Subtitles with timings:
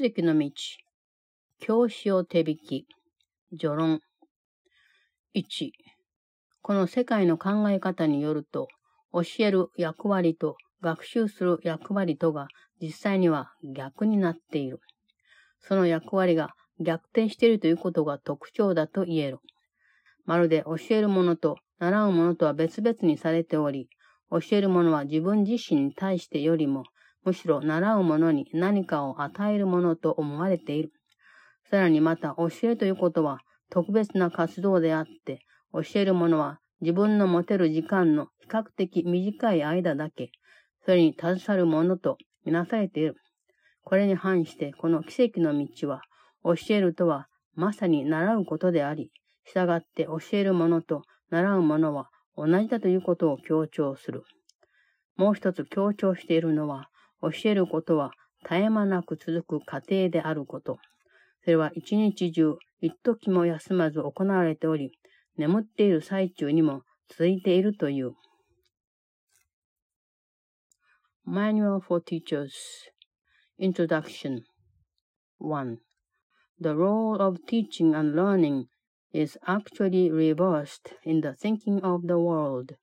[0.00, 0.50] 奇跡の道。
[1.58, 2.86] 教師を手引き。
[3.50, 4.00] 序論。
[5.34, 5.72] 1。
[6.62, 8.68] この世界の考え方によると、
[9.12, 12.48] 教える役割と学習する役割とが
[12.80, 14.80] 実際には逆になっている。
[15.58, 19.40] その役割が逆転しているということが特徴だと言える。
[20.24, 23.90] まるで教えるものと習うものとは別々にされており、
[24.30, 26.84] 教えるものは自分自身に対してよりも、
[27.24, 30.92] むしろ習うものに何かを与えるものと思われている。
[31.70, 35.40] さらにまた教えということは特別な活動であって、
[35.72, 40.32] 教えるものは自分の持てる時間の比較的短い間だけ、
[40.84, 43.16] それに携わるものとみなされている。
[43.84, 46.02] これに反して、この奇跡の道は、
[46.42, 49.10] 教えるとはまさに習うことであり、
[49.44, 54.24] 従って教えるものと習うものは同じだということを強調する。
[55.16, 56.88] もう一つ強調しているのは、
[57.22, 60.78] 教えることは絶え間なく続く過程であること。
[61.42, 64.92] それは一日中、一時も休まず行われており、
[65.36, 68.12] 眠っている最中にも続いているという。
[71.26, 72.50] Manual for Teachers
[73.58, 74.42] Introduction
[75.38, 75.78] 1.
[76.58, 78.66] The role of teaching and learning
[79.12, 82.76] is actually reversed in the thinking of the world.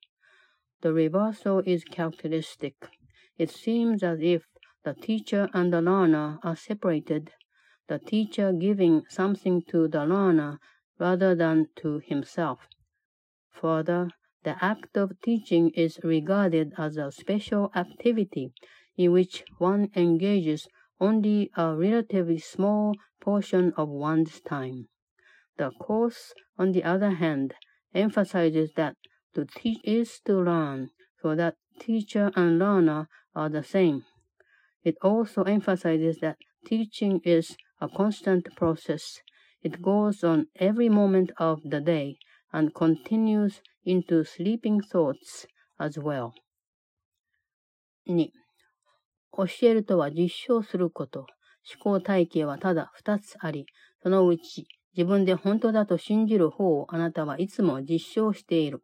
[0.82, 2.74] The reversal is characteristic.
[3.38, 4.46] It seems as if
[4.84, 7.32] the teacher and the learner are separated,
[7.86, 10.58] the teacher giving something to the learner
[10.98, 12.68] rather than to himself.
[13.50, 14.08] Further,
[14.42, 18.54] the act of teaching is regarded as a special activity
[18.96, 20.66] in which one engages
[20.98, 24.88] only a relatively small portion of one's time.
[25.58, 27.54] The course, on the other hand,
[27.92, 28.96] emphasizes that
[29.34, 34.02] to teach is to learn, so that teacher and learner are the same.
[34.84, 36.36] It also emphasizes that
[36.66, 39.20] teaching is a constant process.
[39.62, 42.16] It goes on every moment of the day
[42.52, 45.46] and continues into sleeping thoughts
[45.78, 46.32] as well.
[48.06, 48.30] 2.
[49.36, 51.26] 教えるとは実証すること。
[51.70, 53.66] 思考体系はただ二つあり、
[54.02, 54.66] そのうち
[54.96, 58.82] 自分で本当だと信じる方をあなたはいつも実証している。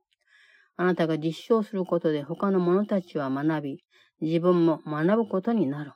[0.77, 3.84] あなたが実証することで他の者たちは学び、
[4.25, 5.93] 自分も学ぶことになる。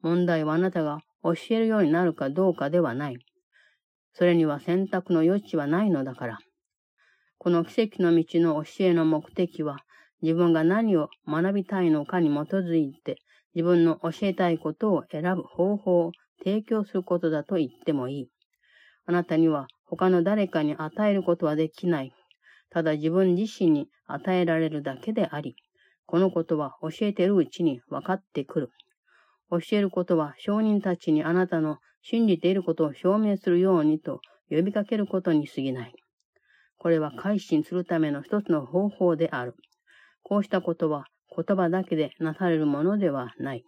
[0.00, 3.18] 問題はあなたが教えるようになるかどうかではない。
[4.14, 6.38] それには選択の余地はないのだから。
[7.36, 9.80] この奇跡の道の教えの目的は、
[10.22, 13.18] 自分が何を学びたいのかに基づいて、
[13.54, 18.28] 自分の教えたいことを選ぶ方法を提供することだと言ってもいい。
[19.04, 22.14] あなたには他の誰かに与えることはできない。
[22.70, 25.54] ただ自分自身に与えられるだけであり、
[26.06, 28.70] このことは教えてるうちに分かってくる。
[29.50, 34.20] 教えることは証人たちにあなたの信じていることを証明するようにと
[34.50, 35.94] 呼びかけることに過ぎない。
[36.78, 39.54] これは改心するための一つの方法である。
[40.22, 43.64] こうしたことは言葉だけでなされるものではない。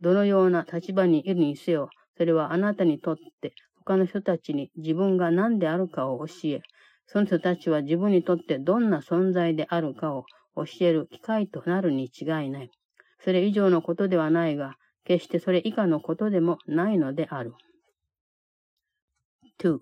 [0.00, 6.60] どのような立場にいるにせよ、それはあなたにとって他の人たちに自分が何であるかを教え、
[7.06, 10.24] その人たちは自分にとってどんな存在であるかを
[10.56, 12.70] 教える機会となるに違いない。
[13.20, 17.52] それ以上のことではないが、決してそれ以下のことでもないのである。
[19.58, 19.78] 2.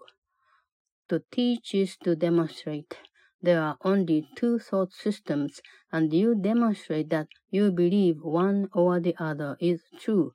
[1.09, 2.97] To teach is to demonstrate.
[3.43, 9.15] There are only two thought systems, and you demonstrate that you believe one or the
[9.19, 10.33] other is true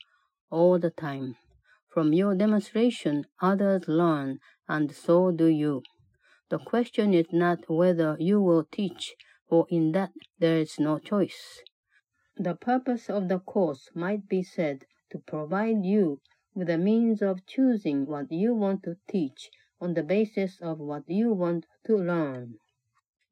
[0.50, 1.35] all the time.
[1.94, 5.84] From your demonstration, others learn, and so do you.
[6.50, 9.16] The question is not whether you will teach,
[9.47, 11.61] for in that there is no choice.
[12.38, 16.22] The purpose of the course might be said to provide you
[16.53, 21.03] with a means of choosing what you want to teach on the basis of what
[21.07, 22.56] you want to learn.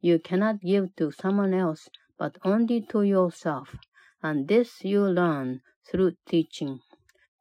[0.01, 3.75] You cannot give to someone else but only to yourself,
[4.21, 6.79] and this you learn through teaching.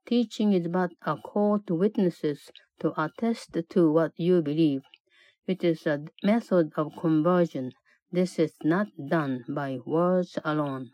[0.06, 4.82] Teaching is but a call to witnesses to attest to what you believe.
[5.46, 7.72] It is a method of conversion.
[8.12, 10.90] This is not done by words alone.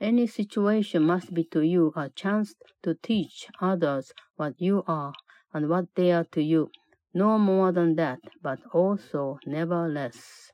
[0.00, 5.12] Any situation must be to you a chance to teach others what you are
[5.52, 6.70] and what they are to you.
[7.12, 10.52] No more than that, but also never less.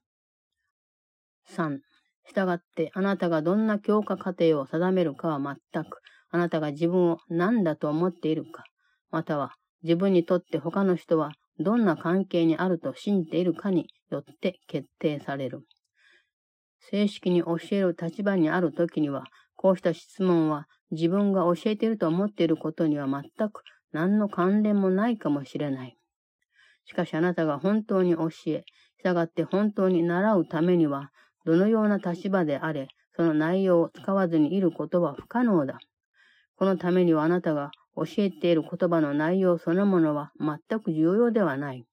[1.46, 1.78] 3.
[2.26, 5.98] したがってあなたがどんな強化過程を定めるかは全く
[6.30, 8.64] あなたが自分を何だと思っているか、
[9.12, 9.52] または
[9.84, 15.66] 自分にとって他の人はどんな関係にあると信じているかによって決定される。
[16.78, 19.24] 正式に教える立場にあるときには、
[19.56, 23.62] こうした質問は自分が教えていると思っていることには全く
[23.92, 25.96] 何の関連もないかもしれない。
[26.84, 28.64] しかしあなたが本当に教え、
[29.02, 31.10] 従って本当に習うためには、
[31.44, 35.78] どのような立場であれ、その内容を使わずにいることは不可能だ。
[36.56, 41.84] このためにはあなたが教えている言葉の内容そのものは全く重要ではない。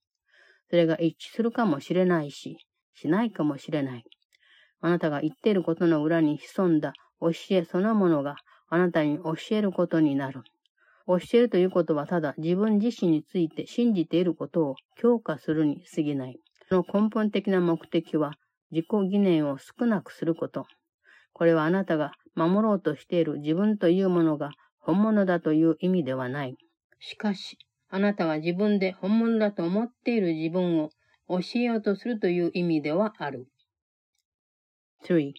[0.70, 2.56] それが一致するかもしれないし、
[2.94, 4.04] しないかもしれない。
[4.80, 8.36] あなたが言っていることの裏に潜んだ教えそのものが
[8.68, 10.42] あなたに教えることになる。
[11.06, 16.38] 教えるということはただ自分自身について信じていることを強化するに過ぎない。
[16.68, 18.34] その根本的な目的は
[18.70, 20.66] 自己疑念を少なくすること。
[21.32, 26.56] これはあなたが守ろうとしている自分というものが本物だという意味ではない。
[27.00, 27.58] しかし、
[27.89, 30.89] あなたが自分で本物だと思っている自分を
[31.27, 33.47] 教えようとするという意味ではある。
[35.03, 35.33] 3.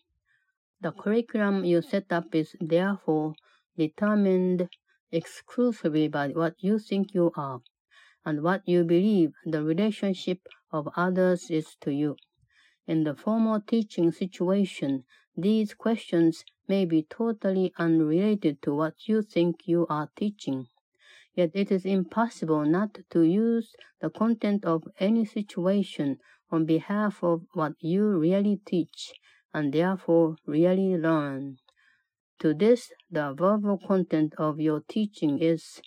[0.80, 3.34] The curriculum you set up is therefore
[3.76, 4.68] determined
[5.10, 7.60] exclusively by what you think you are
[8.24, 10.40] and what you believe the relationship
[10.70, 12.16] of others is to you.
[12.86, 15.04] In the formal teaching situation,
[15.36, 20.68] these questions may be totally unrelated to what you think you are teaching.
[21.33, 26.17] Yet it is impossible not to use the content of any situation
[26.49, 29.13] on behalf of what you really teach
[29.53, 31.57] and therefore really learn.
[32.39, 35.81] To this, the verbal content of your teaching is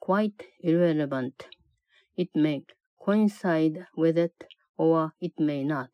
[0.00, 1.48] quite irrelevant.
[2.16, 2.64] It may
[3.04, 4.44] coincide with it
[4.76, 5.90] or it may not.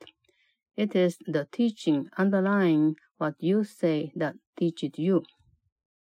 [0.76, 5.22] It is the teaching underlying what you say that teaches you.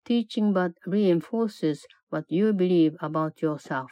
[0.05, 3.91] Teaching but reinforces what you believe about yourself.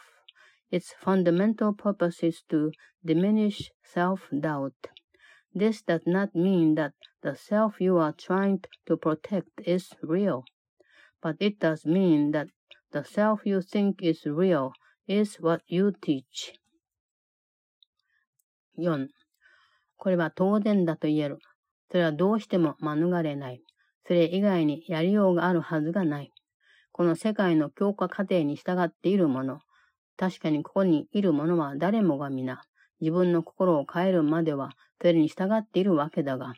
[0.71, 2.71] Its fundamental purpose is to
[3.03, 4.73] diminish self-doubt.
[5.53, 10.43] This does not mean that the self you are trying to protect is real,
[11.21, 12.47] but it does mean that
[12.91, 14.73] the self you think is real
[15.07, 16.53] is what you teach.
[18.77, 19.07] 4.
[19.97, 21.39] これは当然だと言える。
[21.89, 23.61] それはどうしても免れない。
[24.06, 26.32] それ以外にやりようがあるはずがない。
[26.92, 29.60] この世界の強化過程に従っているもの、
[30.16, 32.62] 確かにここにいる者は誰もが皆、
[33.00, 34.70] 自分の心を変えるまでは、
[35.00, 36.52] それに従っているわけだが、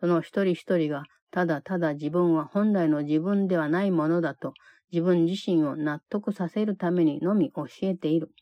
[0.00, 4.54] その一人一人が、ただただ自分は本来の自分ではないものだと、
[4.90, 8.32] 自分自身を納得させるためにのみ教えている。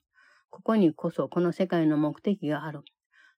[0.50, 2.81] ここにこそこの世界の目的がある。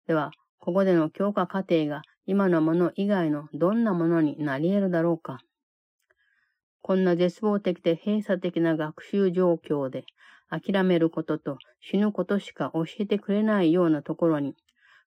[0.06, 5.38] では、ここでの強化過程が今のもの以外のどんなものになり得るだろうか？
[6.82, 10.04] こんな絶望的で閉鎖的な学習状況で、
[10.50, 14.54] 諦めることと死ぬことしか教えてくれないようなところに、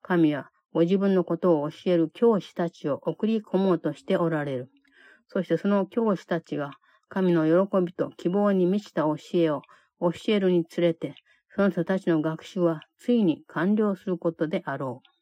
[0.00, 4.71] 神はご自分のことを教える教師たちを送り込もうとしておられる。
[5.26, 6.71] そしてその教師たちが
[7.09, 9.62] 神の喜びと希望に満ちた教えを
[10.00, 11.14] 教えるにつれて、
[11.55, 15.18] その人たちの学習はついに完了することであろう。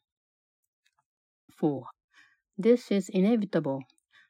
[1.57, 1.87] 4.
[2.57, 3.83] This is inevitable.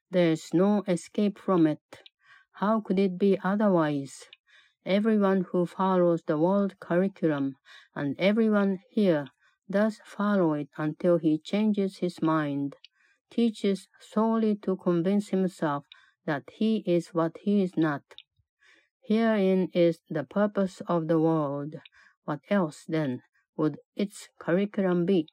[0.10, 2.02] There is no escape from it.
[2.54, 4.26] How could it be otherwise?
[4.86, 7.58] Everyone who follows the world curriculum
[7.94, 9.28] and everyone here
[9.70, 12.78] does follow it until he changes his mind,
[13.30, 15.84] teaches solely to convince himself
[16.26, 18.04] that he is what he is not.
[19.02, 21.76] Herein is the purpose of the world.
[22.24, 23.24] What else, then,
[23.58, 25.28] would its curriculum be?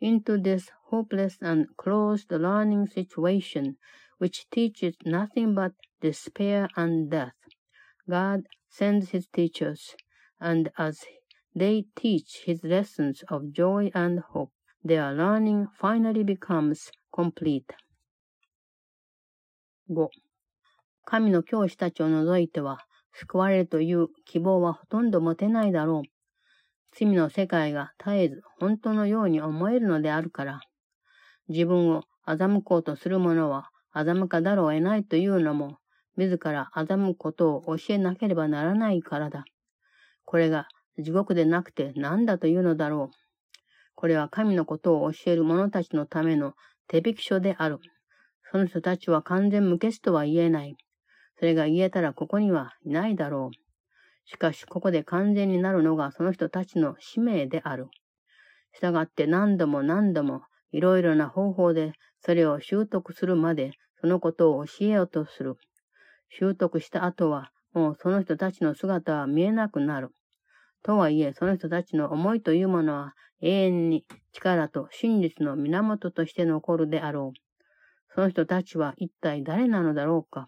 [0.00, 3.76] Into this hopeless and closed learning situation,
[4.18, 7.34] which teaches nothing but despair and death.
[8.08, 9.96] God sends his teachers,
[10.40, 11.04] and as
[11.54, 14.52] they teach his lessons of joy and hope,
[14.82, 17.72] their learning finally becomes complete.
[19.88, 20.08] 5.
[21.04, 22.78] 神の教師たちを除いては、
[23.12, 26.08] 救われるという希望はほとんど持てないだろう。
[26.91, 30.61] 罪の世界が絶えず本当のように思えるのであるから、
[31.47, 35.77] 自分を欺こうとする者は欺かざるを得ないというのも、
[36.17, 39.45] 自ら欺くことを教えなければならないからだ。
[40.25, 40.67] これが
[40.97, 43.15] 地獄でなくて何だというのだろう。
[43.95, 46.53] これは神のことを教える者たちのための
[46.87, 47.79] 手引き書である。
[48.51, 50.75] その人たちは完全無欠とは言えない。
[51.37, 53.68] それが言えたらここにはいないだろう。
[54.31, 57.87] しかし、ここで完全になるのがその人たちの使命である。
[58.79, 65.55] 従って何度も何度もいろいろな方法でそれを習得するまでそのことを教えようとする。
[66.29, 70.09] 習得した後は、もうその人たちの姿は見えなくなる。
[70.83, 78.13] とはいえ、その人たちの思いというものは永遠に力と真実の源として残るであろう。
[78.13, 80.45] その人たちは一体誰なのだろうか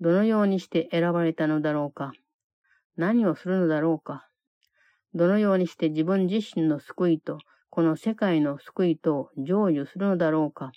[0.00, 2.12] どのようにして選ばれたのだろうか
[2.98, 4.28] 何をするのだろうか
[5.14, 7.38] どのようにして自分自身の救いと、
[7.70, 10.72] この世界の救いとを成就するのだろうか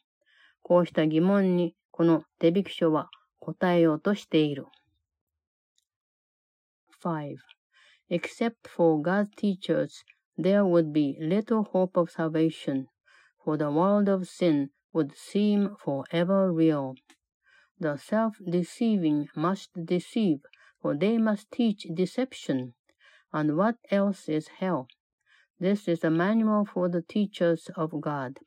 [0.62, 3.10] こうした疑問に、この手引き書は
[3.40, 4.68] 答えようとしている。
[7.04, 7.36] 5.
[8.10, 10.04] Except for God's teachers,
[10.38, 12.86] there would be little hope of salvation,
[13.44, 16.94] for the world of sin would seem forever real.
[17.80, 20.40] The self-deceiving must deceive,
[20.82, 22.74] for they must teach deception.
[23.32, 24.88] And what else is hell?
[25.60, 28.40] This is a manual for the teachers of God.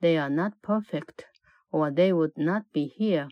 [0.00, 1.26] They are not perfect,
[1.70, 3.28] or they would not be here.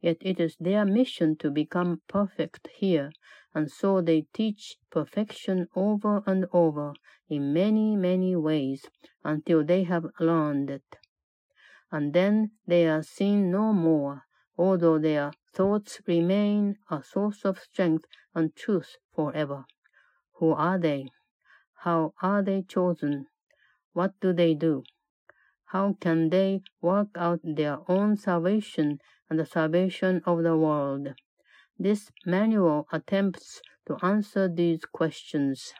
[0.00, 3.10] Yet it is their mission to become perfect here,
[3.54, 6.94] and so they teach perfection over and over
[7.28, 8.86] in many, many ways
[9.24, 10.96] until they have learned it.
[11.90, 14.24] And then they are seen no more,
[14.56, 19.64] although their thoughts remain a source of strength and truth forever.
[20.34, 21.10] Who are they?
[21.82, 23.26] How are they chosen?
[23.92, 24.84] What do they do?
[25.66, 31.14] How can they work out their own salvation and the salvation of the world?
[31.78, 35.74] This manual attempts to answer these questions.